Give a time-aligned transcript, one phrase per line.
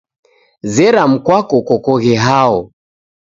[0.73, 2.59] Zera mkwako kokoghe hao